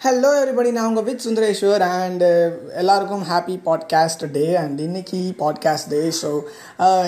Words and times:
Hello 0.00 0.28
everybody 0.36 0.70
நான் 0.72 0.86
உங்கள் 0.90 1.04
with 1.06 1.24
Sundareshwar 1.24 1.82
and 1.86 2.22
uh, 2.22 2.44
எல்லாருக்கும் 2.82 3.24
ஹாப்பி 3.30 3.56
பாட்காஸ்ட் 3.66 4.22
டே 4.36 4.44
அண்ட் 4.60 4.78
இன்னைக்கு 4.84 5.20
பாட்காஸ்ட் 5.42 5.90
டே 5.90 6.00
ஸோ 6.20 6.30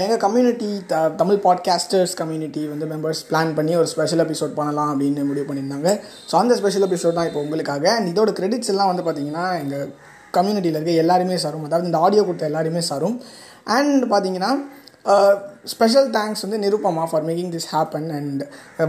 எங்கள் 0.03 0.21
community 0.25 0.69
the 0.91 0.99
Tamil 1.21 1.39
podcasters 1.47 2.13
community 2.21 2.63
வந்து 2.73 2.89
மெம்பர்ஸ் 2.91 3.23
பிளான் 3.31 3.53
பண்ணி 3.55 3.73
ஒரு 3.77 3.89
ஸ்பெஷல் 3.95 4.23
எபிசோட் 4.27 4.53
பண்ணலாம் 4.59 4.91
அப்படின்னு 4.93 5.25
முடிவு 5.31 5.47
பண்ணியிருந்தாங்க. 5.49 5.93
ஸோ 6.31 6.37
அந்த 6.43 6.57
ஸ்பெஷல் 6.61 6.87
எபிசோட் 6.89 7.17
தான் 7.19 7.31
இப்போ 7.31 7.41
உங்களுக்காக. 7.47 7.89
அண்ட் 7.95 8.11
இதோட 8.13 8.35
கிரெடிட்ஸ் 8.41 8.73
எல்லாம் 8.75 8.91
வந்து 8.93 9.07
பார்த்திங்கன்னா 9.07 9.47
எங்கள் 9.63 9.87
கம்யூனிட்டியில் 10.35 10.79
இருக்க 10.79 11.05
எல்லாருமே 11.05 11.39
சாரும். 11.47 11.67
அதாவது 11.71 11.91
இந்த 11.93 12.03
ஆடியோ 12.07 12.25
கொடுத்த 12.25 12.51
எல்லாருமே 12.53 12.83
சாரும். 12.91 13.17
அண்ட் 13.79 14.05
பார்த்தீங்கன்னா 14.13 14.53
uh, 15.05 15.35
ஸ்பெஷல் 15.65 16.09
தேங்க்ஸ் 16.17 16.43
வந்து 16.45 16.59
Nirupama 16.63 17.03
for 17.11 17.25
making 17.27 17.51
this 17.55 17.69
happen 17.73 18.09
and 18.19 18.41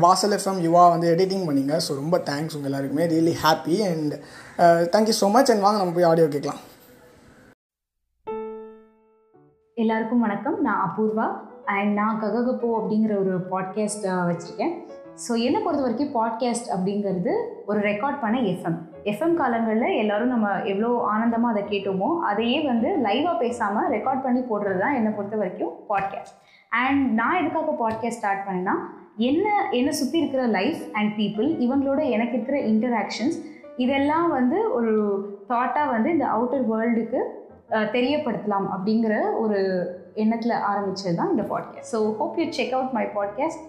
Vaasal 0.06 0.34
FM 0.38 0.62
Yuva 0.68 0.84
வந்து 0.94 1.08
எடிட்டிங் 1.14 1.46
பண்ணிங்க. 1.50 1.74
ஸோ 1.86 1.92
ரொம்ப 2.02 2.18
தேங்க்ஸ் 2.30 2.56
உங்கள் 2.58 2.70
எல்லாருக்குமே. 2.72 3.06
Really 3.14 3.36
happy 3.44 3.76
and 3.90 4.14
thank you 4.94 5.16
so 5.22 5.30
much 5.36 5.52
and 5.54 5.66
வாங்க 5.66 5.80
நம்ம 5.82 5.96
போய் 5.98 6.10
ஆடியோ 6.12 6.28
கேட்கலாம். 6.36 6.62
எல்லாருக்கும் 9.78 10.24
வணக்கம். 10.26 10.58
நான் 10.68 10.82
அபூர்வா 10.88 11.28
அண்ட் 11.76 11.94
நான் 12.00 12.20
கககப்போ 12.24 12.70
அப்படிங்கிற 12.80 13.14
ஒரு 13.24 13.36
பாட்காஸ்ட் 13.54 14.08
uh, 14.14 14.24
வச்சுருக்கேன். 14.30 14.74
ஸோ 15.24 15.32
என்னை 15.46 15.60
பொறுத்த 15.64 15.84
வரைக்கும் 15.86 16.14
பாட்காஸ்ட் 16.16 16.70
அப்படிங்கிறது 16.76 17.34
ஒரு 17.70 17.80
ரெக்கார்ட் 17.90 18.22
பண்ண 18.24 18.38
எஃப்எம் 18.52 18.78
எஃப்எம் 19.12 19.36
காலங்களில் 19.42 19.98
எல்லோரும் 20.02 20.34
நம்ம 20.34 20.48
எவ்வளோ 20.72 20.90
ஆனந்தமாக 21.12 21.54
அதை 21.54 21.64
கேட்டோமோ 21.74 22.10
அதையே 22.30 22.60
வந்து 22.72 22.90
லைவாக 23.06 23.36
பேசாமல் 23.44 23.92
ரெக்கார்ட் 23.96 24.26
பண்ணி 24.26 24.42
போடுறது 24.52 24.82
தான் 24.84 24.98
என்னை 25.00 25.12
பொறுத்த 25.18 25.38
வரைக்கும் 25.42 25.74
பாட்காஸ்ட் 25.92 26.40
அண்ட் 26.74 27.02
நான் 27.14 27.40
எதுக்காக 27.40 27.74
பாட்காஸ்ட் 27.80 28.18
ஸ்டார்ட் 28.18 28.46
பண்ணேன்னா 28.48 28.76
என்ன 29.24 29.48
என்னை 29.72 29.92
சுற்றி 29.92 30.18
இருக்கிற 30.20 30.44
லைஃப் 30.48 30.82
அண்ட் 30.92 31.12
பீப்புள் 31.18 31.48
இவங்களோட 31.60 32.02
எனக்கு 32.10 32.36
இருக்கிற 32.38 32.58
இன்டராக்ஷன்ஸ் 32.64 33.38
இதெல்லாம் 33.78 34.30
வந்து 34.30 34.58
ஒரு 34.74 34.94
தாட்டாக 35.50 35.92
வந்து 35.92 36.10
இந்த 36.12 36.26
அவுட்டர் 36.26 36.66
வேர்ல்டுக்கு 36.72 37.22
தெரியப்படுத்தலாம் 37.94 38.68
அப்படிங்கிற 38.74 39.14
ஒரு 39.40 39.60
எண்ணத்தில் 40.14 40.64
ஆரம்பித்தது 40.64 41.16
தான் 41.16 41.32
இந்த 41.32 41.44
podcast 41.44 41.92
so 41.94 42.00
hope 42.16 42.40
you 42.40 42.48
check 42.52 42.74
out 42.74 42.92
my 42.92 43.06
podcast 43.16 43.64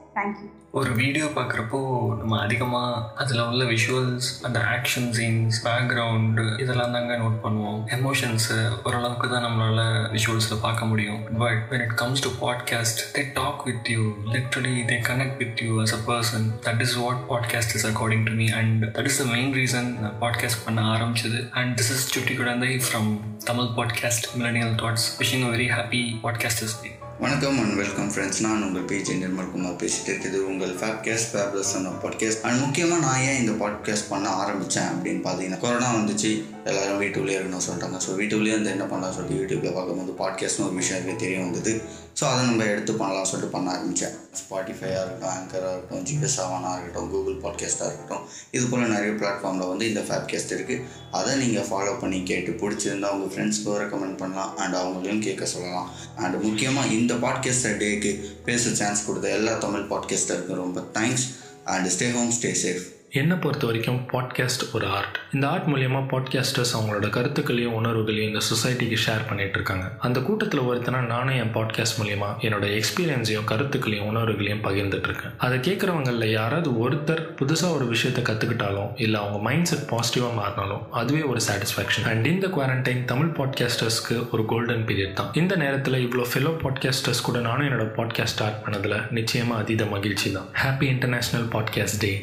ஒரு 0.71 0.93
வீடியோ 0.93 1.25
பார்க்குறப்போ 1.25 1.79
நம்ம 2.19 2.41
அதிகமாக 2.41 3.13
அதில் 3.15 3.41
உள்ள 3.41 3.65
விஷுவல்ஸ் 3.65 4.29
அந்த 4.43 4.59
ஆக்ஷன் 4.75 5.09
சீன்ஸ் 5.19 5.57
பேக்ரவுண்டு 5.65 6.61
இதெல்லாம் 6.61 6.93
தாங்க 6.93 7.17
நோட் 7.17 7.39
பண்ணுவோம். 7.45 7.81
எமோஷன்ஸு 7.97 8.71
ஓரளவுக்கு 8.85 9.29
தான் 9.29 9.45
நம்மளால 9.45 9.81
விஷுவல்ஸில் 10.13 10.61
பார்க்க 10.61 10.85
முடியும். 10.85 11.39
But 11.39 11.63
when 11.71 11.81
it 11.81 11.95
comes 11.95 12.21
to 12.21 12.31
podcast 12.41 13.01
they 13.17 13.33
talk 13.33 13.65
with 13.65 13.89
you 13.89 14.13
literally 14.33 14.75
they 14.91 14.99
connect 15.09 15.37
with 15.37 15.63
you 15.63 15.83
as 15.83 15.95
a 15.99 16.01
person 16.11 16.47
that 16.67 16.81
is 16.81 16.95
what 16.95 17.23
podcast 17.29 17.75
is 17.75 17.87
according 17.87 18.25
to 18.25 18.33
me 18.33 18.49
and 18.51 18.85
that 18.85 19.05
is 19.05 19.23
the 19.23 19.25
main 19.25 19.53
reason 19.53 19.91
podcast 20.21 20.65
பண்ண 20.65 20.83
ஆரம்பிச்சது. 20.97 21.51
And 21.51 21.81
this 21.81 21.93
is 21.97 22.07
சுட்டி 22.15 22.35
குழந்தை 22.35 22.69
from 22.77 23.19
Tamil 23.45 23.73
podcast 23.79 24.29
millennial 24.39 24.77
thoughts 24.83 25.09
wishing 25.23 25.47
very 25.57 25.69
happy 25.77 26.05
podcasters 26.23 26.79
day 26.83 26.93
வணக்கம் 27.19 27.59
and 27.59 27.75
welcome 27.75 28.09
friends 28.13 28.41
நான் 28.41 28.63
உங்கள் 28.63 28.83
page 28.83 29.11
Nirmalkumar 29.11 29.77
பேசிட்டு 29.83 30.11
இருக்குது. 30.13 30.39
உங்கள் 30.51 30.73
ஃபேப்கேஸ்ட் 30.75 31.29
ஃபேப்லஸ் 31.33 31.71
பாட்காஸ்ட் 32.05 32.41
அண்ட் 32.43 32.61
முக்கியமாக 32.61 33.01
நான் 33.01 33.21
ஏன் 33.21 33.47
இந்த 33.47 33.53
பாட்காஸ்ட் 33.65 34.09
பண்ண 34.09 34.29
ஆரம்பித்தேன் 34.29 34.85
அப்படின்னு 34.85 35.23
பார்த்தீங்கன்னா 35.27 35.61
கொரோனா 35.61 35.95
வந்துச்சு. 35.95 36.43
எல்லாரும் 36.65 36.99
வீட்டுக்குள்ளேயே 36.99 37.41
இருக்கணும் 37.41 37.67
சொல்லிட்டாங்க 37.67 38.01
ஸோ 38.07 38.15
வீட்டுக்குள்ளேயே 38.15 38.57
வந்து 38.57 38.71
என்ன 38.71 38.85
பண்ணலாம் 38.85 39.15
சொல்லிட்டு 39.15 39.39
யூடியூப்பில் 39.41 39.75
பார்க்கும்போது 39.75 40.17
பாட்காஸ்ட்னு 40.23 40.67
ஒரு 40.67 40.75
விஷயம் 40.75 41.03
எனக்கு 41.03 41.25
தெரிய 41.25 41.39
வந்தது. 41.39 41.83
ஸோ 42.21 42.25
அதை 42.25 42.45
நம்ம 42.45 42.65
எடுத்து 42.65 42.95
பண்ணலாம் 42.95 43.25
சொல்லிட்டு 43.25 43.57
பண்ண 43.57 43.71
ஆரம்பித்தேன் 43.71 44.13
ஸ்பாட்டிஃபையாக 44.41 45.05
இருக்கட்டும் 45.05 45.29
ஆங்கராக 45.29 45.71
இருக்கட்டும் 45.71 46.05
ஜிஎஸ் 46.05 46.37
செவனாக 46.37 46.73
இருக்கட்டும் 46.73 47.11
கூகுள் 47.11 47.35
பாட்காஸ்ட்டாக 47.35 47.87
இருக்கட்டும் 47.87 48.25
இது 48.51 48.67
போல் 48.67 48.89
நிறைய 48.89 49.13
பிளாட்ஃபார்மில் 49.13 49.69
வந்து 49.69 49.89
இந்த 49.89 50.01
ஃபேப்கேஸ்ட் 50.01 50.55
இருக்குது 50.55 50.83
அதை 51.11 51.37
நீங்கள் 51.37 51.65
ஃபாலோ 51.65 52.01
பண்ணி 52.01 52.23
கேட்டு 52.23 52.51
பிடிச்சிருந்தா 52.53 53.09
உங்கள் 53.09 53.33
ஃப்ரெண்ட்ஸ்க்கும் 53.35 53.81
ரெக்கமெண்ட் 53.81 54.17
பண்ணலாம் 54.17 54.57
அண்ட் 54.57 54.75
அவங்களையும் 54.75 55.19
கேட்க 55.19 55.47
சொல்லலாம். 55.47 55.91
அண்ட் 56.17 56.43
முக்கியமாக 56.43 56.89
இந்த 56.89 57.15
பாட்காஸ்டர் 57.15 57.77
டேக்கு 57.77 58.25
பேச 58.45 58.71
சான்ஸ் 58.75 59.07
கொடுத்த 59.07 59.31
எல்லா 59.31 59.59
தமிழ் 59.59 59.89
பாட்காஸ்டருக்கும் 59.91 60.63
ரொம்ப 60.65 60.81
thanks 60.95 61.27
and 61.65 61.87
stay 61.87 62.13
home 62.13 62.31
stay 62.31 62.55
safe 62.63 62.85
என்னை 63.15 63.37
பொறுத்த 63.37 63.67
வரைக்கும் 63.67 64.07
பாட்காஸ்ட் 64.13 64.63
ஒரு 64.73 64.87
ஆர்ட் 64.87 65.19
இந்த 65.33 65.49
ஆர்ட் 65.49 65.69
மூலியமாக 65.69 66.05
பாட்காஸ்டர்ஸ் 66.13 66.73
அவங்களோட 66.77 67.11
கருத்துக்களையும் 67.11 67.75
உணர்வுகளையும் 67.75 68.29
இந்த 68.29 68.41
சொசைட்டிக்கு 68.49 68.97
ஷேர் 69.05 69.27
பண்ணிட்டு 69.29 69.53
இருக்காங்க 69.53 69.91
அந்த 69.99 70.21
கூட்டத்தில் 70.21 70.61
ஒருத்தனா 70.61 71.07
நானும் 71.07 71.37
என் 71.37 71.53
பாட்காஸ்ட் 71.53 72.01
மூலியமாக 72.01 72.37
என்னோட 72.43 72.69
எக்ஸ்பீரியன்ஸையும் 72.79 73.45
கருத்துக்களையும் 73.45 74.07
உணர்வுகளையும் 74.07 74.61
பகிர்ந்துட்டு 74.63 75.07
இருக்கேன் 75.07 75.35
அதை 75.39 75.59
கேட்குறவங்களில் 75.59 76.29
யாராவது 76.31 76.71
ஒருத்தர் 76.79 77.35
புதுசாக 77.37 77.73
ஒரு 77.73 77.87
விஷயத்தை 77.87 78.25
கற்றுக்கிட்டாலும் 78.25 78.91
இல்லை 78.97 79.21
அவங்க 79.21 79.39
மைண்ட் 79.39 79.67
செட் 79.67 79.87
பாசிட்டிவாக 79.93 80.35
மாறினாலும் 80.41 80.83
அதுவே 80.93 81.23
ஒரு 81.23 81.41
சாட்டிஸ்ஃபேக்ஷன் 81.49 82.09
அண்ட் 82.09 82.27
இந்த 82.27 82.47
குவாரண்டைன் 82.49 83.05
தமிழ் 83.05 83.33
பாட்காஸ்டர்ஸ்க்கு 83.39 84.29
ஒரு 84.31 84.45
கோல்டன் 84.45 84.87
பீரியட் 84.89 85.13
தான். 85.13 85.33
இந்த 85.33 85.57
நேரத்தில் 85.57 85.95
இவ்வளோ 85.95 86.27
ஃபெலோ 86.33 86.55
பாட்காஸ்டர்ஸ் 86.63 87.23
கூட 87.23 87.41
நானும் 87.41 87.69
என்னோட 87.69 87.89
பாட்காஸ்ட் 87.97 88.37
ஸ்டார்ட் 88.37 88.63
பண்ணதில் 88.67 89.11
நிச்சயமாக 89.11 89.63
அதீத 89.63 89.85
மகிழ்ச்சி 89.85 90.33
தான். 90.33 90.49
Happy 90.65 90.83
international 90.83 91.49
podcast 91.53 92.01
day 92.01 92.15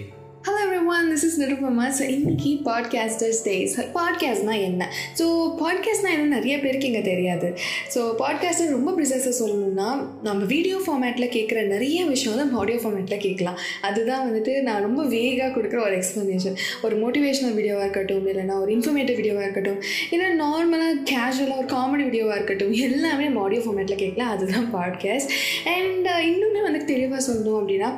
this 1.21 1.27
is 1.27 1.41
Nirupama 1.41 1.85
so 1.99 2.09
இன்னைக்கு 2.09 2.59
பாட்காஸ்டர்ஸ் 2.65 3.39
டேஸ் 3.43 3.73
பாட்காஸ்ட்னா 3.93 4.61
என்ன? 4.61 4.89
ஸோ 5.19 5.25
பாட்காஸ்ட்னா 5.59 6.11
என்ன 6.11 6.35
நிறைய 6.35 6.59
பேருக்கு 6.59 6.87
இங்கே 6.87 7.01
தெரியாது. 7.01 7.55
ஸோ 7.95 8.13
பாட்காஸ்டர் 8.19 8.69
ரொம்ப 8.69 8.91
ப்ரிசஸாக 8.91 9.33
சொல்லணும்னா 9.39 10.07
நம்ம 10.23 10.45
வீடியோ 10.45 10.81
ஃபார்மேட்டில் 10.87 11.29
கேட்குற 11.29 11.67
நிறைய 11.67 12.05
விஷயம் 12.05 12.37
வந்து 12.37 12.57
ஆடியோ 12.57 12.79
ஃபார்மேட்டில் 12.79 13.17
கேட்கலாம் 13.17 13.57
அதுதான் 13.81 14.31
வந்துட்டு 14.31 14.61
நான் 14.61 14.81
ரொம்ப 14.81 15.05
வேகாக 15.05 15.59
கொடுக்குற 15.59 15.81
ஒரு 15.83 15.97
எக்ஸ்ப்ளனேஷன் 15.97 16.55
ஒரு 16.81 16.97
மோட்டிவேஷனல் 16.97 17.53
வீடியோவாக 17.53 17.83
இருக்கட்டும் 17.83 18.27
இல்லைனா 18.27 18.59
ஒரு 18.59 18.75
இன்ஃபர்மேட்டிவ் 18.75 19.15
வீடியோவாக 19.15 19.43
இருக்கட்டும் 19.43 19.79
இல்லை 20.09 20.25
நார்மலாக 20.25 20.97
கேஷுவலாக 21.03 21.57
ஒரு 21.57 21.67
காமெடி 21.67 22.03
வீடியோவாக 22.03 22.35
இருக்கட்டும் 22.35 22.71
எல்லாமே 22.71 23.23
நம்ம 23.23 23.41
ஆடியோ 23.41 23.61
ஃபார்மேட்டில் 23.61 23.95
கேட்கலாம் 23.95 24.29
அதுதான் 24.29 24.73
பாட்காஸ்ட் 24.73 25.29
அண்ட் 25.65 26.07
இன்னொன்று 26.23 26.61
வந்து 26.61 26.85
தெளிவாக 26.85 27.31
சொல்லணும் 27.31 27.59
அப்படின்னா 27.61 27.91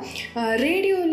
ரேடியோவில் 0.56 1.10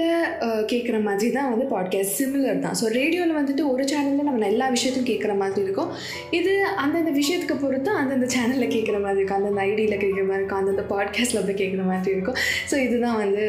கேட்குற 0.65 1.03
மாதிரி 1.03 1.31
தான் 1.31 1.57
வந்து 1.57 1.75
பாட்காஸ்ட் 1.75 1.99
சிமிலர் 2.17 2.61
தான். 2.65 2.75
ஸோ 2.81 2.85
ரேடியோவில் 2.97 3.37
வந்துட்டு 3.39 3.63
ஒரு 3.73 3.83
சேனலில் 3.91 4.27
நம்ம 4.29 4.47
எல்லா 4.51 4.67
விஷயத்தையும் 4.75 5.09
கேட்குற 5.11 5.35
மாதிரி 5.41 5.65
இருக்கும். 5.67 5.91
இது 6.39 6.53
அந்தந்த 6.83 7.13
விஷயத்துக்கு 7.19 7.57
பொறுத்து 7.63 7.91
அந்தந்த 8.01 8.27
சேனலில் 8.35 8.73
கேட்குற 8.75 8.97
மாதிரி 9.05 9.19
இருக்கும். 9.19 9.39
அந்தந்த 9.39 9.61
ஐடியில் 9.69 10.01
கேட்குற 10.03 10.25
மாதிரி 10.29 10.41
இருக்கும். 10.41 10.61
அந்தந்த 10.61 10.85
பாட்காஸ்ட்டில் 10.93 11.45
போய் 11.47 11.59
கேட்குற 11.61 11.85
மாதிரி 11.91 12.15
இருக்கும். 12.15 12.37
ஸோ 12.71 12.77
இதுதான் 12.85 13.19
வந்து 13.23 13.45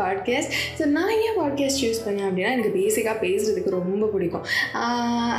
பாட்காஸ்ட் 0.00 0.54
ஸோ 0.78 0.86
நான் 0.96 1.14
ஏன் 1.26 1.36
பாட்காஸ்ட் 1.40 1.82
யூஸ் 1.86 2.02
பண்ணேன் 2.06 2.28
அப்படின்னா 2.28 2.54
எனக்கு 2.56 2.74
பேசிக்காக 2.80 3.16
பேசுகிறதுக்கு 3.26 3.76
ரொம்ப 3.78 4.08
பிடிக்கும். 4.14 4.46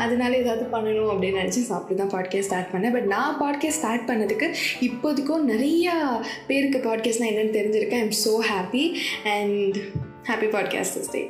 அதனால 0.04 0.32
ஏதாவது 0.44 0.66
பண்ணணும் 0.76 1.12
அப்படின்னு 1.14 1.42
நினச்சி 1.42 1.64
சாப்பிட்டு 1.72 2.00
தான் 2.04 2.14
பாட்காஸ்ட் 2.16 2.50
ஸ்டார்ட் 2.50 2.72
பண்ணேன். 2.76 2.96
பட் 2.98 3.10
நான் 3.16 3.38
பாட்காஸ்ட் 3.44 3.80
ஸ்டார்ட் 3.82 4.08
பண்ணதுக்கு 4.12 4.50
இப்போதைக்கும் 4.90 5.50
நிறையா 5.54 5.96
பேருக்கு 6.50 6.82
பாட்காஸ்ட்னால் 6.88 7.32
என்னென்னு 7.34 7.58
தெரிஞ்சிருக்கேன். 7.60 8.04
I'm 8.06 8.18
so 8.26 8.36
happy 8.52 8.86
and 9.36 9.78
happy 10.32 10.50
podcast 10.58 11.14
day 11.16 11.24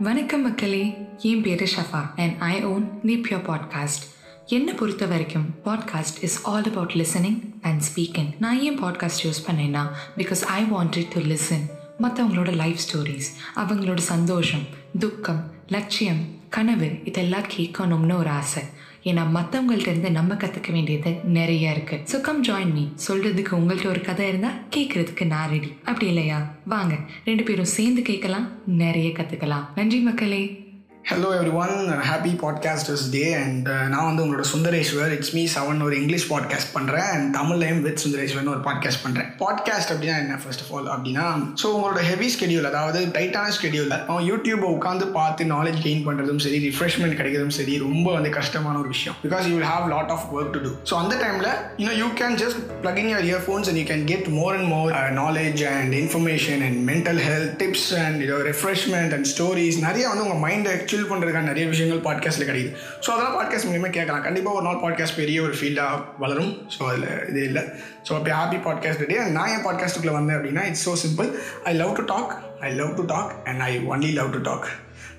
வணக்கம் 0.00 0.42
மக்களே 0.42 0.94
என் 1.18 1.42
பேர் 1.42 1.62
ஷஃபா 1.62 2.10
அண்ட் 2.16 2.36
ஐ 2.38 2.64
ஓன் 2.64 3.00
நீப்யோ 3.04 3.38
பாட்காஸ்ட் 3.38 4.04
என்னை 4.46 4.72
பொறுத்த 4.72 5.06
வரைக்கும் 5.06 5.54
podcast 5.64 6.18
is 6.20 6.44
all 6.44 6.64
about 6.64 6.92
listening 6.92 7.38
and 7.62 7.82
speaking 7.82 8.30
நான் 8.38 8.60
ஏன் 8.60 8.82
பாட்காஸ்ட் 8.82 9.26
யூஸ் 9.26 9.40
பண்ணேன்னா 9.46 9.86
because 10.16 10.42
I 10.42 10.64
wanted 10.64 11.12
to 11.14 11.20
listen 11.20 11.64
மற்றவங்களோட 12.00 12.54
லைஃப் 12.54 12.78
ஸ்டோரிஸ் 12.90 13.28
அவங்களோட 13.56 13.96
சந்தோஷம் 13.96 14.64
துக்கம் 14.98 15.52
லட்சியம் 15.68 16.24
கனவு 16.48 16.90
இதெல்லாம் 17.04 17.46
கேட்கணும்னு 17.56 18.14
ஒரு 18.14 18.28
ஆசை. 18.28 18.62
ஏன்னா 19.04 19.22
மற்றவங்கள்ட்ட 19.34 19.88
இருந்து 19.88 20.10
நம்ம 20.10 20.34
கற்றுக்க 20.34 20.72
வேண்டியது 20.72 21.12
நிறைய 21.24 21.70
இருக்கு. 21.70 22.00
ஸோ 22.12 22.20
கம் 22.20 22.44
ஜாயின் 22.44 22.72
மீ 22.72 22.84
சொல்றதுக்கு 23.08 23.52
உங்கள்கிட்ட 23.52 23.86
ஒரு 23.86 24.00
கதை 24.00 24.28
இருந்தால் 24.28 24.58
கேட்கறதுக்கு 24.76 25.26
நான் 25.26 25.50
ரெடி 25.50 25.72
அப்படி 25.84 26.06
இல்லையா? 26.06 26.54
வாங்க. 26.66 26.96
ரெண்டு 27.24 27.42
பேரும் 27.42 27.64
சேர்ந்து 27.64 28.02
கேட்கலாம் 28.02 28.48
நிறைய 28.66 29.08
கற்றுக்கலாம் 29.08 29.66
நன்றி 29.74 29.98
மக்களே. 29.98 30.68
Hello 31.04 31.28
everyone 31.52 31.72
happy 32.00 32.32
podcasters 32.42 33.10
day 33.10 33.32
and 33.34 33.68
நான் 33.88 34.04
வந்து 34.04 34.22
உங்களோட 34.24 34.44
சுந்தரேஸ்வர். 34.52 35.10
இட்ஸ் 35.10 35.32
மீ 35.32 35.48
செவன் 35.54 35.82
ஒரு 35.82 35.94
இங்கிலீஷ் 36.00 36.32
பாட்காஸ்ட் 36.32 36.70
பண்ணுறேன் 36.74 37.08
அண்ட் 37.10 37.36
தமிழ்லையும் 37.36 37.80
வித் 37.80 38.00
சுந்தரேஸ்வர்னு 38.04 38.48
ஒரு 38.48 38.60
பாட்காஸ்ட் 38.60 39.02
பண்ணுறேன் 39.04 39.28
பாட்காஸ்ட் 39.38 39.90
அப்படின்னா 39.92 40.16
என்ன 40.16 40.36
ஃபர்ஸ்ட் 40.36 40.60
ஆஃப் 40.62 40.72
ஆல் 40.72 40.88
அப்படின்னா 40.88 41.24
ஸோ 41.62 41.68
உங்களோட 41.74 42.00
ஹெவி 42.02 42.28
ஸ்கெடியூல் 42.34 42.62
அதாவது 42.62 43.00
டைட்டான 43.06 43.52
ஸ்கெடியூல் 43.56 44.04
அவன் 44.06 44.26
யூடியூப்பை 44.30 44.68
உட்காந்து 44.70 45.06
பார்த்து 45.10 45.44
நாலேஜ் 45.44 45.80
கெயின் 45.82 46.04
பண்ணுறதும் 46.06 46.38
சரி 46.38 46.60
ரிஃப்ரெஷ்மெண்ட் 46.68 47.16
கிடைக்கிறதும் 47.16 47.56
சரி 47.58 47.78
ரொம்ப 47.78 48.12
வந்து 48.12 48.30
கஷ்டமான 48.30 48.78
ஒரு 48.78 48.88
விஷயம். 48.88 49.16
Because 49.22 49.48
you 49.48 49.54
will 49.56 49.70
have 49.70 49.88
lot 49.88 50.08
of 50.08 50.26
work 50.34 50.50
to 50.50 50.62
do 50.62 50.72
so 50.90 50.94
அந்த 50.94 51.16
டைமில் 51.16 51.50
you know 51.78 51.96
you 51.96 52.08
can 52.20 52.38
just 52.42 52.60
plug 52.82 52.96
in 52.96 53.10
your 53.16 53.26
earphones 53.30 53.68
and 53.68 53.76
you 53.76 53.84
can 53.84 54.04
get 54.04 54.28
more 54.32 54.54
and 54.56 54.68
more 54.68 54.92
knowledge 55.14 55.64
and 55.72 55.94
information 55.94 56.62
and 56.62 56.90
mental 56.90 57.22
health 57.28 57.56
tips 57.58 57.88
and 58.04 58.20
இதோ 58.22 58.38
refreshment 58.50 59.12
and 59.12 59.28
stories 59.34 59.80
நிறைய 59.80 60.06
வந்து 60.08 60.26
உங்கள் 60.28 60.42
மைண்டை 60.46 60.76
சில் 60.90 61.08
பண்ணுறதுக்கான 61.10 61.48
நிறைய 61.50 61.66
விஷயங்கள் 61.68 62.02
பாட்காஸ்ட்டில் 62.06 62.48
கிடைக்குது. 62.48 62.72
ஸோ 63.04 63.08
அதெல்லாம் 63.14 63.36
பாட்காஸ்ட் 63.38 63.68
மூலியமாக 63.68 63.94
கேட்கலாம். 63.96 64.22
கண்டிப்பாக 64.22 64.56
ஒரு 64.58 64.64
நாள் 64.68 64.82
பாட்காஸ்ட் 64.84 65.18
பெரிய 65.20 65.38
ஒரு 65.42 65.54
ஃபீல்டாக 65.60 66.04
வளரும். 66.18 66.52
ஸோ 66.74 66.82
அதில் 66.88 67.08
இது 67.30 67.42
இல்லை. 67.44 67.64
ஸோ 68.06 68.12
அப்படி 68.16 68.32
ஹாப்பி 68.38 68.60
பாட்காஸ்ட் 68.66 69.04
டே 69.06 69.18
நான் 69.38 69.52
என் 69.54 69.66
பாட்காஸ்ட்டுக்குள்ளே 69.66 70.16
வந்தேன் 70.18 70.38
அப்படின்னா 70.38 70.64
it's 70.70 70.86
so 70.88 70.94
simple 71.04 71.28
I 71.64 71.74
love 71.74 71.92
to 71.96 72.04
talk 72.04 72.32
I 72.60 72.70
love 72.74 72.94
to 72.96 73.06
talk 73.14 73.32
and 73.44 73.62
I 73.68 73.72
only 73.92 74.12
love 74.12 74.32
to 74.32 74.42
talk 74.50 74.68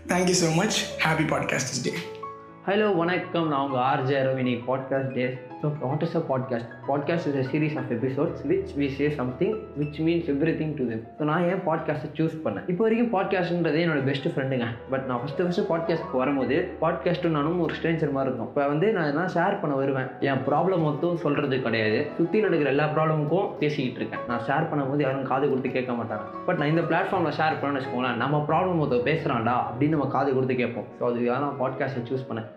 thank you 0.08 0.38
so 0.44 0.50
much 0.56 0.78
happy 1.06 1.28
podcast 1.34 1.74
day 1.88 1.94
hello 2.66 2.88
வணக்கம். 2.98 3.48
நான் 3.52 3.64
உங்கள் 3.66 3.82
RJ 3.92 4.18
Ravini 4.26 4.52
podcast 4.66 5.14
days 5.16 5.38
so 5.62 5.68
what 5.84 6.04
is 6.06 6.14
a 6.20 6.22
podcast 6.28 6.74
podcast 6.90 7.28
is 7.30 7.38
a 7.40 7.46
series 7.52 7.78
of 7.80 7.92
episodes 7.96 8.42
which 8.50 8.74
we 8.80 8.88
say 8.98 9.06
something 9.20 9.56
which 9.80 9.98
means 10.06 10.28
everything 10.60 10.74
to 10.80 10.84
them 10.90 11.02
so 11.20 11.26
நான் 11.30 11.46
ஏன் 11.52 11.62
பாட்காஸ்ட்டை 11.68 12.10
choose 12.18 12.36
பண்ணேன்? 12.44 12.66
இப்போ 12.72 12.82
வரைக்கும் 12.86 13.10
பாட்காஸ்ட்ன்றது 13.16 13.80
என்னோட 13.86 14.02
பெஸ்ட் 14.10 14.28
ஃப்ரெண்டுங்க 14.36 14.68
பட் 14.92 15.08
நான் 15.10 15.22
ஃபஸ்ட்டு 15.24 15.46
ஃபஸ்ட்டு 15.48 15.66
பாட்காஸ்ட்க்கு 15.72 16.22
வரும்போது 16.22 16.60
பாட்காஸ்ட்டும் 16.84 17.36
நானும் 17.38 17.64
ஒரு 17.66 17.76
ஸ்ட்ரேஞ்சர் 17.80 18.14
மாதிரி 18.18 18.30
இருக்கும் 18.30 18.52
இப்போ 18.52 18.68
வந்து 18.74 18.90
நான் 18.98 19.10
எதனா 19.12 19.26
ஷேர் 19.38 19.60
பண்ண 19.64 19.74
வருவேன். 19.82 20.12
என் 20.30 20.44
ப்ராப்ளம் 20.50 20.86
மொத்தம் 20.90 21.18
சொல்கிறது 21.26 21.60
கிடையாது. 21.66 22.00
சுற்றி 22.20 22.44
நடக்கிற 22.46 22.72
எல்லா 22.76 22.88
ப்ராப்ளமுக்கும் 22.96 23.50
பேசிக்கிட்டு 23.64 24.02
இருக்கேன். 24.04 24.24
நான் 24.32 24.46
ஷேர் 24.50 24.70
பண்ணும்போது 24.72 25.08
யாரும் 25.08 25.28
காது 25.34 25.52
கொடுத்து 25.54 25.76
கேட்க 25.80 25.98
மாட்டாங்க. 26.02 26.24
பட் 26.50 26.62
நான் 26.62 26.74
இந்த 26.76 26.86
பிளாட்ஃபார்மில் 26.92 27.38
ஷேர் 27.42 27.60
பண்ணேன்னு 27.60 27.82
வச்சுக்கோங்களேன். 27.82 28.24
நம்ம 28.26 28.46
ப்ராப்ளம் 28.52 28.82
மொத்தம் 28.84 29.06
பேசுகிறான்டா 29.12 29.58
அப்படின்னு 29.68 29.98
நம்ம 29.98 30.10
காது 30.18 30.32
கொடுத்து 30.38 30.62
கேட்போம். 30.64 30.90
ஸோ 31.00 31.06
அதுக்காக 31.12 31.44
நான் 31.48 31.62
பாட்காஸ்ட்டை 31.66 32.08
சூஸ் 32.14 32.30
பண்ணேன். 32.30 32.50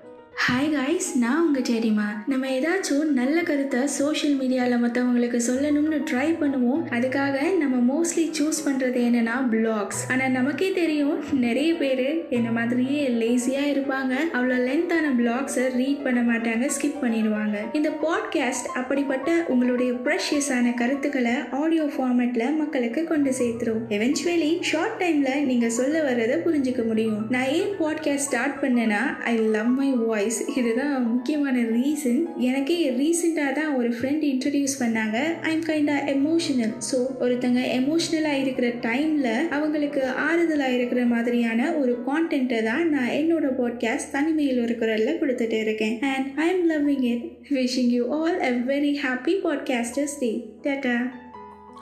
ஹாய் 0.43 0.71
காய்ஸ் 0.73 1.19
நான் 1.19 1.47
உங்கள் 1.47 1.63
ஜெரிமா. 1.63 2.07
நம்ம 2.27 2.47
ஏதாச்சும் 2.47 3.11
நல்ல 3.19 3.41
கருத்தை 3.41 3.87
சோஷியல் 3.87 4.39
மீடியாவில் 4.39 4.83
மற்றவங்களுக்கு 4.85 5.39
சொல்லணும்னு 5.49 5.99
ட்ரை 6.11 6.27
பண்ணுவோம். 6.41 6.83
அதுக்காக 6.97 7.37
நம்ம 7.57 7.77
மோஸ்ட்லி 7.91 8.25
சூஸ் 8.39 8.59
பண்ணுறது 8.65 8.99
என்னென்னா 9.07 9.37
பிளாக்ஸ் 9.51 10.01
ஆனால் 10.09 10.31
நமக்கே 10.31 10.73
தெரியும் 10.73 11.19
நிறைய 11.33 11.75
பேர் 11.75 12.27
என்ன 12.31 12.51
மாதிரியே 12.51 13.09
லேசியாக 13.21 13.71
இருப்பாங்க. 13.75 14.15
அவ்வளோ 14.33 14.59
லென்த்தான 14.67 15.13
பிளாக்ஸை 15.21 15.65
ரீட் 15.77 16.03
பண்ண 16.03 16.23
மாட்டாங்க 16.23 16.71
ஸ்கிப் 16.79 16.99
பண்ணிடுவாங்க. 17.03 17.57
இந்த 17.73 17.93
பாட்காஸ்ட் 18.05 18.69
அப்படிப்பட்ட 18.75 19.45
உங்களுடைய 19.49 19.93
ப்ரெஷியஸான 19.93 20.75
கருத்துக்களை 20.75 21.37
ஆடியோ 21.51 21.85
ஃபார்மேட்டில் 21.85 22.57
மக்களுக்கு 22.57 23.05
கொண்டு 23.05 23.33
சேர்த்துரும். 23.41 23.83
எவென்ச்சுவலி 23.89 24.53
ஷார்ட் 24.73 25.01
டைமில் 25.05 25.41
நீங்கள் 25.45 25.77
சொல்ல 25.79 26.03
வர்றதை 26.03 26.39
புரிஞ்சுக்க 26.49 26.87
முடியும். 26.87 27.23
நான் 27.31 27.51
ஏன் 27.61 27.73
பாட்காஸ்ட் 27.81 28.29
ஸ்டார்ட் 28.29 28.61
பண்ணேன்னா 28.63 29.03
ஐ 29.21 29.37
லவ் 29.57 29.73
மை 29.79 29.91
வாய்ஸ் 29.91 30.23
இதுதான் 30.57 31.07
முக்கியமான 31.07 31.61
ரீசன் 31.61 32.37
எனக்கே 32.37 32.91
ரீசெண்டாக 32.91 33.53
தான் 33.53 33.75
ஒரு 33.75 33.89
ஃப்ரெண்ட் 33.89 34.23
இன்ட்ரடியூஸ் 34.23 34.77
பண்ணாங்க. 34.79 35.19
ஐம் 35.41 35.61
கைண்டா 35.61 35.97
எமோஷனல் 36.07 36.75
ஸோ 36.93 37.07
ஒருத்தங்க 37.21 37.61
எமோஷ்னலாக 37.79 38.41
இருக்கிற 38.41 38.69
டைமில் 38.69 39.49
அவங்களுக்கு 39.49 40.03
ஆறுதலாக 40.07 40.75
இருக்கிற 40.75 41.05
மாதிரியான 41.05 41.73
ஒரு 41.75 42.03
கான்டென்ட்டை 42.07 42.63
தான் 42.63 42.89
நான் 42.89 43.09
என்னோட 43.09 43.47
பாட்காஸ்ட் 43.61 44.11
தனிமையில் 44.13 44.65
இருக்கிறல 44.65 45.13
கொடுத்துட்டு 45.21 45.61
இருக்கேன். 45.61 45.99
And 46.01 46.27
I 46.35 46.49
am 46.49 46.71
loving 46.71 47.03
it 47.03 47.25
wishing 47.51 47.91
you 47.91 48.09
all 48.11 48.41
a 48.41 48.51
very 48.51 48.95
happy 49.03 49.37
podcasters 49.45 50.19
day 50.19 50.45
tata 50.63 51.24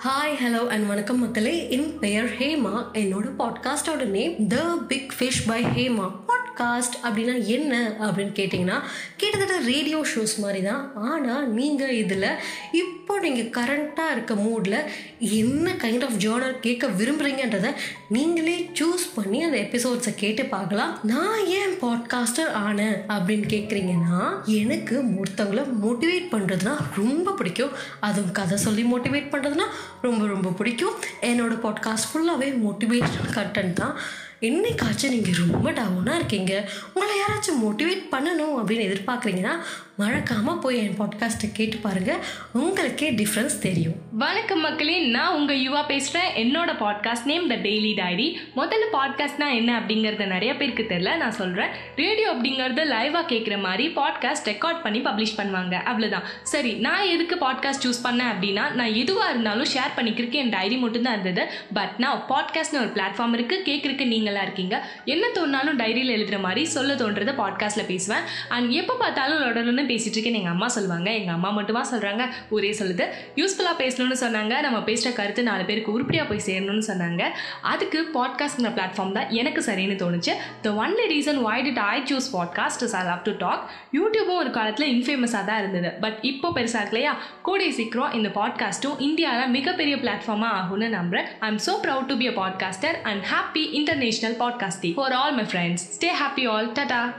hi 0.00 0.32
hello 0.44 0.66
and 0.66 0.86
வணக்கம் 0.86 1.18
மக்களே. 1.18 1.70
என் 1.70 1.98
பெயர் 1.98 2.28
ஹேமா. 2.38 2.86
என்னோட 2.92 3.26
பாட்காஸ்டோட 3.38 4.04
name 4.04 4.46
the 4.46 4.56
big 4.88 5.12
fish 5.18 5.42
by 5.46 5.64
Hema 5.64 6.10
podcast 6.28 6.96
அப்படின்னா 7.02 7.46
என்ன 7.46 7.96
அப்படின்னு 8.00 8.32
கேட்டிங்கன்னா 8.34 8.78
கிட்டத்தட்ட 9.16 9.58
ரேடியோ 9.58 10.04
ஷோஸ் 10.14 10.38
மாதிரி 10.38 10.62
தான் 10.62 10.92
ஆனால் 10.94 11.48
நீங்கள் 11.48 11.88
இதில் 11.88 12.26
இப்போ 12.72 13.18
நீங்கள் 13.18 13.52
கரண்ட்டாக 13.58 14.10
இருக்க 14.10 14.34
மூடில் 14.34 14.78
என்ன 15.18 15.70
கைண்ட் 15.72 16.04
ஆஃப் 16.04 16.18
ஜேர்னல் 16.18 16.58
கேட்க 16.60 16.86
விரும்புகிறீங்கன்றதை 16.86 17.72
நீங்களே 18.08 18.70
சூஸ் 18.80 19.06
பண்ணி 19.14 19.42
அந்த 19.42 19.56
எபிசோட்ஸை 19.56 20.14
கேட்டு 20.14 20.44
பார்க்கலாம். 20.44 20.98
நான் 21.02 21.46
ஏன் 21.46 21.74
பாட்காஸ்டர் 21.82 22.52
ஆனேன் 22.66 22.98
அப்படின்னு 23.08 23.48
கேட்குறீங்கன்னா 23.54 24.20
எனக்கு 24.46 25.02
ஒருத்தவங்களை 25.20 25.64
மோட்டிவேட் 25.84 26.28
பண்ணுறதுனா 26.34 26.76
ரொம்ப 26.96 27.32
பிடிக்கும். 27.32 27.70
அதுவும் 28.00 28.32
கதை 28.32 28.58
சொல்லி 28.58 28.82
மோட்டிவேட் 28.82 29.32
பண்ணுறதுனா 29.32 29.68
ரொம்ப 30.02 30.26
ரொம்ப 30.26 30.50
பிடிக்கும். 30.50 30.94
என்னோட 31.20 31.54
பாட்காஸ்ட் 31.60 32.08
ஃபுல்லாகவே 32.12 32.58
மோட்டிவேஷன் 32.66 33.32
கண்டென்ட் 33.32 33.72
தான். 33.72 33.96
என்னைக்காச்சும் 34.46 35.10
நீங்கள் 35.10 35.40
ரொம்ப 35.42 35.72
டவுனாக 35.72 36.14
இருக்கீங்க. 36.14 36.52
உங்களை 36.94 37.14
யாராச்சும் 37.18 37.60
மோட்டிவேட் 37.64 38.04
பண்ணணும் 38.14 38.54
அப்படின்னு 38.58 38.86
எதிர்பார்க்குறீங்கன்னா 38.88 39.52
மறக்காமல் 39.96 40.58
போய் 40.58 40.78
என் 40.78 40.96
பாட்காஸ்ட்டை 40.98 41.48
கேட்டு 41.52 41.76
பாருங்கள் 41.76 42.18
உங்களுக்கே 42.52 43.10
டிஃப்ரென்ஸ் 43.10 43.56
தெரியும். 43.60 43.94
வணக்கம் 44.12 44.60
மக்களே 44.60 45.06
நான் 45.06 45.34
உங்கள் 45.34 45.56
யுவா 45.56 45.86
பேசுகிறேன் 45.86 46.30
என்னோட 46.42 46.70
podcast 46.78 47.24
name 47.24 47.46
the 47.48 47.54
daily 47.54 47.92
diary 47.96 48.40
முதல்ல 48.56 48.88
பாட்காஸ்ட்னா 48.92 49.48
என்ன 49.54 49.80
அப்படிங்கிறத 49.80 50.26
நிறைய 50.26 50.56
பேருக்கு 50.56 50.86
தெரில 50.88 51.16
நான் 51.16 51.32
சொல்கிறேன் 51.32 51.70
ரேடியோ 51.96 52.32
அப்படிங்கிறது 52.32 52.86
லைவாக 52.94 53.24
கேட்குற 53.34 53.60
மாதிரி 53.60 53.86
பாட்காஸ்ட் 54.00 54.50
ரெக்கார்ட் 54.52 54.82
பண்ணி 54.82 55.00
பப்ளிஷ் 55.00 55.36
பண்ணுவாங்க. 55.36 55.74
அவ்வளோதான் 55.90 56.26
சரி 56.42 56.72
நான் 56.72 57.06
எதுக்கு 57.06 57.38
பாட்காஸ்ட் 57.46 57.86
சூஸ் 57.86 58.04
பண்ணேன் 58.04 58.32
அப்படின்னா 58.34 58.70
நான் 58.72 58.92
எதுவாக 58.94 59.30
இருந்தாலும் 59.30 59.70
ஷேர் 59.76 59.96
பண்ணிக்கிறதுக்கு 59.96 60.42
என் 60.44 60.48
டைரி 60.48 60.76
மட்டும்தான் 60.76 61.20
இருந்தது. 61.20 61.46
பட் 61.74 61.94
நான் 61.98 62.24
பாட்காஸ்ட்னு 62.28 62.82
ஒரு 62.84 62.92
பிளாட்ஃபார்ம் 62.98 63.38
இருக்குது 63.38 63.66
கேட்குறக்கு 63.70 64.30
நீங்களாக 64.32 64.48
இருக்கீங்க? 64.48 64.76
என்ன 65.04 65.24
தோணாலும் 65.36 65.78
டைரியில் 65.80 66.12
எழுதுகிற 66.16 66.38
மாதிரி 66.38 66.62
சொல்ல 66.74 66.92
தோன்றதை 66.94 67.32
பாட்காஸ்ட்டில் 67.40 67.88
பேசுவேன். 67.92 68.24
அண்ட் 68.54 68.68
எப்போ 68.80 68.94
பார்த்தாலும் 69.02 69.40
லொடலுன்னு 69.44 69.84
பேசிகிட்டு 69.90 70.18
இருக்கேன். 70.18 70.38
எங்கள் 70.40 70.54
அம்மா 70.56 70.68
சொல்லுவாங்க. 70.68 71.08
எங்கள் 71.10 71.34
அம்மா 71.34 71.50
மட்டுமா 71.50 71.82
சொல்கிறாங்க 71.92 72.22
ஊரே 72.48 72.70
சொல்லுது. 72.80 73.04
யூஸ்ஃபுல்லாக 73.40 73.76
பேசணும்னு 73.82 74.18
சொன்னாங்க. 74.24 74.54
நம்ம 74.66 74.78
பேசுகிற 74.82 75.12
கருத்து 75.20 75.42
நாலு 75.42 75.64
பேருக்கு 75.64 75.94
உருப்படியாக 75.96 76.28
போய் 76.30 76.46
சேரணும்னு 76.48 76.86
சொன்னாங்க. 76.90 77.22
அதுக்கு 77.72 78.00
பாட்காஸ்ட்ங்கிற 78.16 78.72
பிளாட்ஃபார்ம் 78.78 79.14
தான் 79.18 79.30
எனக்கு 79.40 79.60
சரின்னு 79.68 79.96
தோணுச்சு. 80.04 80.34
The 80.66 80.70
only 80.82 81.06
reason 81.14 81.40
why 81.46 81.64
did 81.68 81.82
I 81.94 81.96
choose 82.12 82.30
podcast 82.36 82.84
is 82.88 82.96
I 83.00 83.04
love 83.10 83.22
to 83.28 83.34
talk 83.44 83.64
யூடியூபும் 83.98 84.40
ஒரு 84.42 84.52
காலத்தில் 84.58 84.88
இன்ஃபேமஸாக 84.94 85.44
தான் 85.50 85.60
இருந்தது. 85.64 85.90
பட் 86.00 86.18
இப்போ 86.32 86.50
பெருசாக 86.56 86.90
இல்லையா? 86.92 87.14
கூடிய 87.42 87.68
சீக்கிரம் 87.72 88.12
இந்த 88.20 88.28
பாட்காஸ்ட்டும் 88.40 88.98
இந்தியாவில் 89.08 89.54
மிகப்பெரிய 89.58 89.96
பிளாட்ஃபார்மாக 89.96 90.56
ஆகும்னு 90.60 90.88
நம்புறேன். 90.98 91.28
I 91.44 91.48
am 91.52 91.62
so 91.68 91.74
proud 91.84 92.08
to 92.10 92.16
be 92.16 92.26
a 92.26 92.34
podcaster 92.40 92.96
and 93.02 93.22
happy 93.32 93.62
international 93.78 94.21
podcast day 94.22 94.94
for 94.94 95.12
all 95.12 95.34
my 95.34 95.44
friends 95.44 95.84
stay 95.98 96.08
happy 96.22 96.48
all 96.48 96.72
tata 96.72 97.14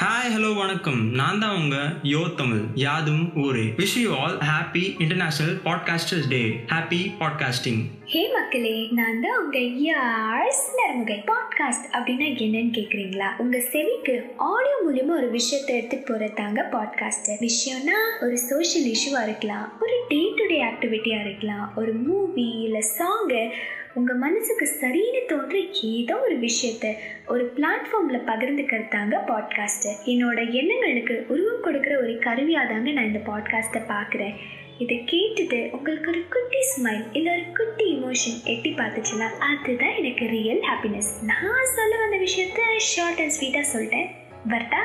hi 0.00 0.30
hello 0.34 0.56
வணக்கம். 0.56 1.10
நான் 1.10 1.38
தான் 1.38 1.56
உங்க 1.56 1.76
யோ 2.02 2.34
தமிழ். 2.34 2.62
யாதும் 2.74 3.32
ஊரே. 3.36 3.62
Wish 3.62 3.98
you 3.98 4.16
all 4.16 4.38
happy 4.38 5.00
international 5.00 5.56
podcasters 5.64 6.28
day 6.28 6.60
happy 6.66 7.12
podcasting 7.20 7.82
hey 8.04 8.32
மக்களே 8.32 8.88
நான் 8.90 9.20
தான் 9.20 9.44
உங்க 9.44 9.58
யார்ஸ் 9.58 10.64
நரமுகை 10.78 11.18
பாட்காஸ்ட் 11.32 11.86
அப்படின்னா 11.92 12.26
என்னன்னு 12.38 12.72
கேக்குறீங்களா? 12.78 13.36
உங்க 13.38 13.60
செவிக்கு 13.60 14.34
ஆடியோ 14.36 14.76
மூலியமா 14.86 15.08
ஒரு 15.08 15.30
விஷயத்தை 15.30 15.76
எடுத்துட்டு 15.76 16.14
போறது 16.14 16.34
தாங்க 16.34 16.68
பாட்காஸ்ட் 16.72 17.30
விஷயம்னா 17.40 17.96
ஒரு 18.20 18.38
சோஷியல் 18.38 18.90
இஷ்யூவா 18.90 19.22
இருக்கலாம். 19.22 19.72
ஒரு 19.80 20.04
டே 20.08 20.32
டு 20.36 20.46
டே 20.46 20.64
ஆக்டிவிட்டியா 20.64 21.20
இருக்கலாம். 21.20 21.72
ஒரு 21.76 21.92
மூவி 21.92 22.48
இல்ல 22.50 22.78
சாங்கு 22.98 23.50
உங்கள் 23.94 24.16
மனசுக்கு 24.16 24.68
சரின்னு 24.80 25.28
தோன்ற 25.28 25.58
ஏதோ 25.82 26.20
ஒரு 26.20 26.38
விஷயத்த 26.38 26.94
ஒரு 27.26 27.52
பிளாட்ஃபார்மில் 27.56 28.26
பகிர்ந்துக்கிறதாங்க 28.26 29.14
பாட்காஸ்ட்டு 29.26 29.90
என்னோட 30.04 30.52
எண்ணங்களுக்கு 30.52 31.24
உருவம் 31.28 31.64
கொடுக்குற 31.64 32.02
ஒரு 32.02 32.18
கருவியாக 32.18 32.72
தாங்க 32.72 32.90
நான் 32.90 33.06
இந்த 33.06 33.18
பாட்காஸ்ட்டை 33.18 33.82
பார்க்குறேன். 33.88 34.34
இதை 34.78 34.96
கேட்டுட்டு 34.96 35.70
உங்களுக்கு 35.70 36.10
ஒரு 36.10 36.24
குட்டி 36.28 36.58
ஸ்மைல் 36.76 37.04
இல்லை 37.12 37.32
ஒரு 37.32 37.44
குட்டி 37.54 37.96
இமோஷன் 37.96 38.42
எட்டி 38.44 38.72
பார்த்துச்சுன்னா 38.72 39.28
அதுதான் 39.38 39.94
எனக்கு 39.96 40.26
ரியல் 40.26 40.60
ஹாப்பினஸ் 40.60 41.10
நான் 41.22 41.64
சொல்ல 41.74 41.98
வந்த 41.98 42.16
விஷயத்த 42.16 42.60
ஷார்ட் 42.76 43.20
அண்ட் 43.20 43.32
ஸ்வீட்டாக 43.40 43.64
சொல்லிட்டேன் 43.72 44.10
வரட்டா 44.48 44.82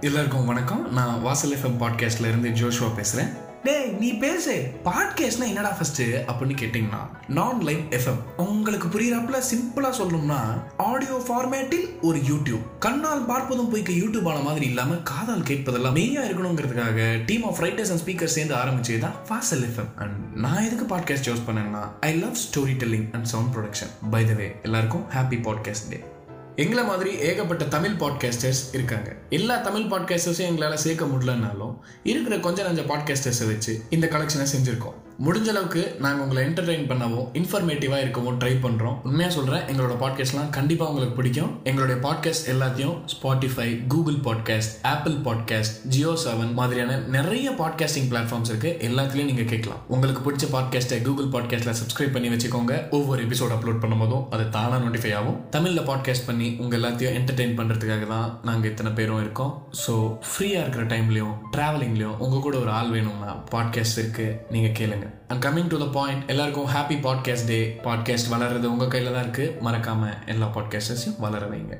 எல்லாருக்கும் 0.00 0.46
வணக்கம். 0.46 0.92
நான் 0.92 1.22
வாசல் 1.22 1.50
எஃப்எம் 1.50 1.80
பாட்காஸ்ட்ல 1.80 2.28
இருந்து 2.28 2.48
ஜோஷுவா 2.48 2.96
பேசுகிறேன் 2.96 3.52
டேய் 3.64 3.92
நீ 4.00 4.12
பேசு. 4.14 4.54
பாட்காஸ்ட்னா 4.84 5.46
என்னடா 5.46 5.70
ஃபர்ஸ்ட் 5.70 6.00
அப்படின்னு 6.22 6.56
கேட்டிங்கன்னா 6.58 7.00
நான் 7.28 7.60
லைவ் 7.60 7.82
எஃப்எம் 7.90 8.18
உங்களுக்கு 8.44 8.88
புரியுறாப்புல 8.88 9.38
சிம்பிளா 9.50 9.90
சொல்லணும்னா 9.98 10.38
ஆடியோ 10.84 11.16
ஃபார்மேட்டில் 11.26 11.86
ஒரு 12.02 12.18
யூடியூப் 12.28 12.64
கண்ணால் 12.78 13.24
பார்ப்பதும் 13.28 13.70
போய்க்கு 13.72 13.94
யூடியூப் 14.00 14.28
ஆன 14.28 14.42
மாதிரி 14.42 14.66
இல்லாம 14.66 14.94
காதால் 15.02 15.42
கேட்பதெல்லாம் 15.42 15.94
மெய்யா 15.94 16.24
இருக்கணுங்கிறதுக்காக 16.24 17.00
team 17.26 17.44
of 17.44 17.60
writers 17.60 17.90
and 17.90 18.02
speaker 18.02 18.26
சேர்ந்து 18.26 18.54
ஆரம்பிச்சது 18.54 18.98
தான் 18.98 19.16
ஃபாசல் 19.28 19.64
எஃப்எம் 19.64 19.92
அண்ட் 19.98 20.16
நான் 20.36 20.64
எதுக்கு 20.64 20.88
பாட்காஸ்ட் 20.94 21.28
சூஸ் 21.28 21.46
பண்ணேன்னா 21.48 21.84
I 22.02 22.14
love 22.16 22.36
story 22.44 22.76
telling 22.78 23.08
and 23.12 23.26
sound 23.26 23.52
production 23.56 23.94
by 24.10 24.24
the 24.24 24.34
way 24.34 24.48
எல்லாருக்கும் 24.62 25.06
ஹாப்பி 25.14 25.40
பாட்காஸ்ட் 25.44 25.88
டே 25.90 26.00
எங்களை 26.56 26.84
மாதிரி 26.84 27.16
ஏகப்பட்ட 27.16 27.64
தமிழ் 27.64 27.90
பாட்காஸ்டர்ஸ் 27.90 28.60
இருக்காங்க. 28.72 29.16
எல்லா 29.30 29.56
தமிழ் 29.56 29.82
பாட்காஸ்டர்ஸையும் 29.82 30.50
எங்களால் 30.50 30.76
சேர்க்க 30.76 31.04
முடியலனாலும் 31.04 31.78
இருக்கிற 32.02 32.38
கொஞ்சம் 32.38 32.66
நஞ்ச 32.66 32.80
பாட்காஸ்டர்ஸை 32.80 33.46
வச்சு 33.46 33.82
இந்த 33.90 34.06
கலெக்ஷனை 34.06 34.46
செஞ்சுருக்கோம். 34.56 35.02
முடிஞ்ச 35.18 35.48
அளவுக்கு 35.48 35.96
நாங்கள் 35.98 36.22
உங்களை 36.22 36.40
என்டர்டெயின் 36.46 36.86
பண்ணவும் 36.88 37.26
இன்ஃபர்மேட்டிவாக 37.32 38.00
இருக்கவும் 38.00 38.38
ட்ரை 38.40 38.54
பண்ணுறோம் 38.62 38.96
உண்மையாக 39.02 39.34
சொல்கிறேன் 39.34 39.62
எங்களோட 39.66 39.94
பாட்காஸ்ட்லாம் 40.00 40.50
கண்டிப்பாக 40.50 40.90
உங்களுக்கு 40.90 41.16
பிடிக்கும். 41.16 41.60
எங்களுடைய 41.64 42.00
பாட்காஸ்ட் 42.00 42.48
எல்லாத்தையும் 42.52 42.96
Spotify 43.12 43.86
Google 43.86 44.14
podcast 44.14 44.72
Apple 44.82 45.12
podcast 45.12 45.76
JioSaavn 46.24 46.52
மாதிரியான 46.52 46.96
நிறைய 46.96 47.50
பாட்காஸ்டிங் 47.50 48.08
பிளாட்ஃபார்ம்ஸ் 48.12 48.50
இருக்கு. 48.52 48.76
எல்லாத்துலேயும் 48.88 49.24
நீங்கள் 49.24 49.44
கேட்கலாம். 49.44 49.80
உங்களுக்கு 49.88 50.30
பிடிச்ச 50.30 50.48
பாட்காஸ்ட்டை 50.56 51.02
கூகுள் 51.02 51.30
பாட்காஸ்ட்டில் 51.36 51.78
சப்ஸ்கிரைப் 51.80 52.12
பண்ணி 52.12 52.28
வச்சுக்கோங்க. 52.28 52.88
ஒவ்வொரு 52.90 53.28
எபிசோட் 53.28 53.54
அப்லோட் 53.58 53.80
பண்ணும்போதும் 53.84 54.28
அது 54.30 54.48
தானாக 54.48 54.82
நோட்டிஃபை 54.84 55.14
ஆகும். 55.14 55.38
தமிழில் 55.50 55.86
பாட்காஸ்ட் 55.90 56.26
பண்ணி 56.26 56.56
உங்கள் 56.58 56.80
எல்லாத்தையும் 56.80 57.16
என்டர்டெயின் 57.20 57.56
பண்ணுறதுக்காக 57.60 58.06
தான் 58.06 58.40
நாங்கள் 58.42 58.70
இத்தனை 58.70 58.92
பேரும் 58.92 59.20
இருக்கோம். 59.20 59.54
ஸோ 59.86 60.16
ஃப்ரீயாக 60.30 60.64
இருக்கிற 60.64 60.84
டைம்லையும் 60.84 61.34
ட்ராவலிங்லையும் 61.56 62.18
உங்கள் 62.18 62.40
கூட 62.40 62.58
ஒரு 62.58 62.70
ஆள் 62.70 62.90
வேணும்னா 62.90 63.32
பாட்காஸ்ட் 63.54 64.00
இருக்குது 64.02 64.36
நீங்கள் 64.50 64.76
கேளுங்க. 64.80 65.02
And 65.28 65.44
coming 65.44 65.68
to 65.68 65.78
the 65.78 65.84
point 65.84 66.28
எல்லாருக்கும் 66.28 66.68
ஹாப்பி 66.68 67.00
பாட்காஸ்ட் 67.06 67.46
டே 67.46 67.80
பாட்காஸ்ட் 67.84 68.30
வளர்றது 68.30 68.64
உங்கள் 68.64 68.88
கையில் 68.88 69.12
தான் 69.12 69.24
இருக்குது 69.24 69.60
மறக்காமல் 69.60 70.14
எல்லா 70.26 70.46
பாட்காஸ்டர்ஸையும் 70.46 71.18
வளர 71.18 71.46
வைங்க. 71.46 71.78